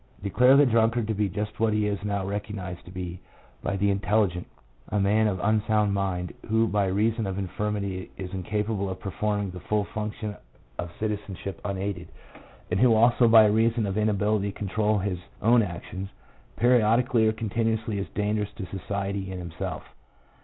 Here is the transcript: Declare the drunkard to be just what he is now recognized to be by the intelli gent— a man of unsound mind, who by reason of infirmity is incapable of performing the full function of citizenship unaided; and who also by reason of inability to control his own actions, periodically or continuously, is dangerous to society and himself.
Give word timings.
Declare 0.23 0.57
the 0.57 0.65
drunkard 0.65 1.05
to 1.07 1.13
be 1.13 1.29
just 1.29 1.59
what 1.59 1.73
he 1.73 1.85
is 1.85 2.03
now 2.03 2.25
recognized 2.25 2.85
to 2.85 2.91
be 2.91 3.19
by 3.61 3.75
the 3.77 3.93
intelli 3.93 4.31
gent— 4.31 4.47
a 4.89 4.99
man 4.99 5.27
of 5.27 5.39
unsound 5.43 5.93
mind, 5.93 6.33
who 6.49 6.67
by 6.67 6.87
reason 6.87 7.27
of 7.27 7.37
infirmity 7.37 8.09
is 8.17 8.33
incapable 8.33 8.89
of 8.89 8.99
performing 8.99 9.51
the 9.51 9.59
full 9.59 9.83
function 9.83 10.35
of 10.79 10.91
citizenship 10.99 11.61
unaided; 11.63 12.07
and 12.71 12.79
who 12.79 12.95
also 12.95 13.27
by 13.27 13.45
reason 13.45 13.85
of 13.85 13.95
inability 13.95 14.51
to 14.51 14.57
control 14.57 14.97
his 14.97 15.19
own 15.39 15.61
actions, 15.61 16.09
periodically 16.55 17.27
or 17.27 17.31
continuously, 17.31 17.99
is 17.99 18.07
dangerous 18.15 18.49
to 18.53 18.65
society 18.65 19.31
and 19.31 19.39
himself. 19.39 19.83